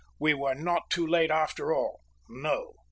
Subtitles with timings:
[0.17, 2.01] We were not too late after all!
[2.27, 2.73] No.